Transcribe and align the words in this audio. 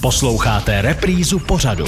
Posloucháte 0.00 0.82
reprízu 0.82 1.38
pořadu. 1.38 1.84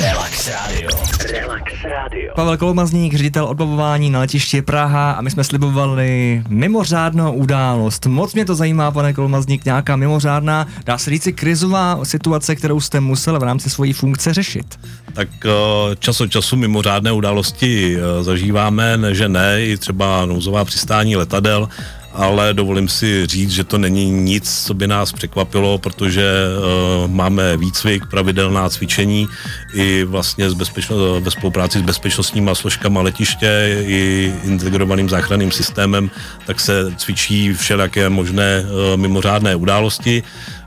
Relax 0.00 0.48
Radio. 0.48 0.90
Relax 1.32 1.72
Radio. 1.84 2.32
Pavel 2.34 2.56
Kolmazník, 2.56 3.14
ředitel 3.14 3.44
odbavování 3.44 4.10
na 4.10 4.20
letišti 4.20 4.62
Praha 4.62 5.12
a 5.12 5.20
my 5.20 5.30
jsme 5.30 5.44
slibovali 5.44 6.42
mimořádnou 6.48 7.32
událost. 7.32 8.06
Moc 8.06 8.34
mě 8.34 8.44
to 8.44 8.54
zajímá, 8.54 8.90
pane 8.90 9.12
Kolmazník, 9.12 9.64
nějaká 9.64 9.96
mimořádná, 9.96 10.66
dá 10.84 10.98
se 10.98 11.10
říci 11.10 11.32
krizová 11.32 12.04
situace, 12.04 12.56
kterou 12.56 12.80
jste 12.80 13.00
musel 13.00 13.38
v 13.38 13.42
rámci 13.42 13.70
svojí 13.70 13.92
funkce 13.92 14.34
řešit. 14.34 14.78
Tak 15.12 15.28
eh, 15.44 15.50
čas 15.98 16.20
od 16.20 16.30
času 16.30 16.56
mimořádné 16.56 17.12
události 17.12 17.96
eh, 17.96 18.22
zažíváme, 18.22 18.96
ne, 18.96 19.14
že 19.14 19.28
ne, 19.28 19.64
i 19.64 19.76
třeba 19.76 20.26
nouzová 20.26 20.64
přistání 20.64 21.16
letadel, 21.16 21.68
ale 22.12 22.54
dovolím 22.54 22.88
si 22.88 23.26
říct, 23.26 23.50
že 23.50 23.64
to 23.64 23.78
není 23.78 24.10
nic, 24.10 24.64
co 24.64 24.74
by 24.74 24.86
nás 24.86 25.12
překvapilo, 25.12 25.78
protože 25.78 26.24
uh, 27.04 27.10
máme 27.10 27.56
výcvik, 27.56 28.06
pravidelná 28.06 28.68
cvičení 28.68 29.28
i 29.74 30.04
vlastně 30.04 30.50
s 30.50 30.54
bezpečno, 30.54 31.20
ve 31.20 31.30
spolupráci 31.30 31.78
s 31.78 31.82
bezpečnostníma 31.82 32.54
složkama 32.54 33.02
letiště 33.02 33.82
i 33.86 34.32
integrovaným 34.44 35.08
záchranným 35.08 35.50
systémem, 35.50 36.10
tak 36.46 36.60
se 36.60 36.94
cvičí 36.96 37.52
všelijaké 37.54 38.08
možné 38.08 38.64
uh, 38.64 38.96
mimořádné 38.96 39.56
události. 39.56 40.22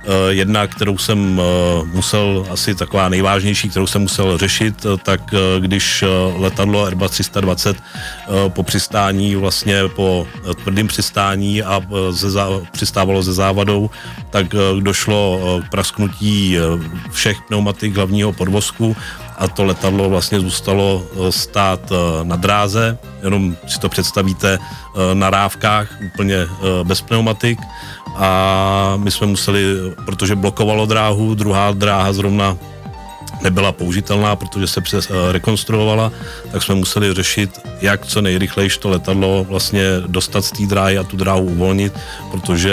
Eh, 0.06 0.34
jedna, 0.34 0.68
kterou 0.68 0.98
jsem 0.98 1.42
eh, 1.42 1.86
musel, 1.86 2.46
asi 2.52 2.76
taková 2.76 3.10
nejvážnější, 3.10 3.70
kterou 3.70 3.88
jsem 3.88 4.02
musel 4.02 4.38
řešit, 4.38 4.86
eh, 4.86 4.98
tak 5.04 5.22
když 5.60 6.04
letadlo 6.36 6.86
Airbus 6.86 7.12
320 7.12 7.78
po 8.48 8.64
přistání, 8.64 9.36
vlastně 9.36 9.82
po 9.96 10.28
tvrdém 10.64 10.88
přistání 10.88 11.64
a 11.64 11.82
ze, 12.10 12.40
přistávalo 12.72 13.24
ze 13.24 13.34
závadou, 13.34 13.90
tak 14.30 14.48
došlo 14.80 15.40
k 15.66 15.70
prasknutí 15.70 16.58
všech 17.12 17.38
pneumatik 17.48 17.96
hlavního 17.96 18.34
podvozku 18.34 18.96
a 19.38 19.48
to 19.48 19.64
letadlo 19.64 20.10
vlastně 20.10 20.40
zůstalo 20.40 21.04
stát 21.30 21.80
na 22.24 22.36
dráze, 22.36 22.98
jenom 23.24 23.56
si 23.68 23.80
to 23.80 23.90
představíte 23.90 24.60
na 25.14 25.30
rávkách 25.30 25.88
úplně 26.06 26.38
bez 26.84 27.02
pneumatik. 27.02 27.60
A 28.16 28.94
my 28.98 29.12
jsme 29.12 29.28
museli, 29.28 29.64
protože 30.06 30.36
blokovalo 30.36 30.86
dráhu, 30.86 31.36
druhá 31.36 31.72
dráha 31.72 32.14
zrovna 32.14 32.58
nebyla 33.42 33.72
použitelná, 33.72 34.36
protože 34.36 34.68
se 34.68 34.82
přes, 34.82 35.12
rekonstruovala, 35.32 36.12
tak 36.52 36.64
jsme 36.64 36.76
museli 36.76 37.14
řešit, 37.14 37.60
jak 37.82 38.06
co 38.06 38.22
nejrychleji 38.22 38.70
to 38.70 38.90
letadlo 38.90 39.46
vlastně 39.50 39.84
dostat 40.08 40.46
z 40.46 40.52
té 40.52 40.66
dráhy 40.66 40.98
a 40.98 41.04
tu 41.04 41.18
dráhu 41.18 41.46
uvolnit, 41.46 41.94
protože 42.32 42.72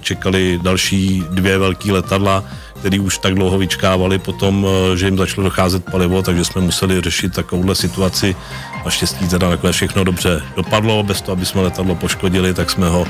čekali 0.00 0.60
další 0.62 1.24
dvě 1.30 1.58
velké 1.58 1.92
letadla, 1.92 2.44
který 2.86 3.00
už 3.00 3.18
tak 3.18 3.34
dlouho 3.34 3.58
vyčkávali 3.58 4.18
potom, 4.18 4.66
eh, 4.66 4.96
že 4.96 5.06
jim 5.06 5.18
začalo 5.18 5.44
docházet 5.44 5.84
palivo, 5.84 6.22
takže 6.22 6.44
jsme 6.44 6.60
museli 6.60 7.00
řešit 7.00 7.34
takovouhle 7.34 7.74
situaci. 7.74 8.36
Naštěstí 8.84 9.28
teda 9.28 9.50
nakonec 9.50 9.76
všechno 9.76 10.04
dobře 10.04 10.42
dopadlo, 10.56 11.02
bez 11.02 11.20
toho, 11.20 11.32
aby 11.32 11.46
jsme 11.46 11.62
letadlo 11.62 11.94
poškodili, 11.94 12.54
tak 12.54 12.70
jsme 12.70 12.88
ho 12.88 13.00
uh, 13.00 13.06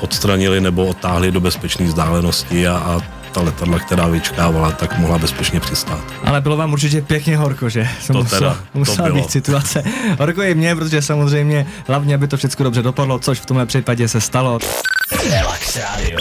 odstranili 0.00 0.60
nebo 0.60 0.86
odtáhli 0.86 1.32
do 1.32 1.40
bezpečné 1.40 1.86
vzdálenosti 1.86 2.68
a, 2.68 2.76
a 2.76 3.00
ta 3.32 3.40
letadla, 3.40 3.78
která 3.78 4.06
vyčkávala, 4.06 4.72
tak 4.72 4.98
mohla 4.98 5.18
bezpečně 5.18 5.60
přistát. 5.60 6.00
Ale 6.24 6.40
bylo 6.40 6.56
vám 6.56 6.72
určitě 6.72 7.02
pěkně 7.02 7.36
horko, 7.36 7.68
že? 7.68 7.88
To 8.06 8.12
musel, 8.12 8.38
teda, 8.38 8.56
musela 8.74 9.08
to 9.08 9.14
být 9.14 9.30
situace. 9.30 9.82
Horko 10.18 10.42
je 10.42 10.54
mě, 10.54 10.76
protože 10.76 11.02
samozřejmě 11.02 11.66
hlavně, 11.86 12.14
aby 12.14 12.28
to 12.28 12.36
všechno 12.36 12.64
dobře 12.64 12.82
dopadlo, 12.82 13.18
což 13.18 13.40
v 13.40 13.46
tomhle 13.46 13.66
případě 13.66 14.08
se 14.08 14.20
stalo. 14.20 14.58
Relax 15.30 15.76
Radio. 15.76 16.18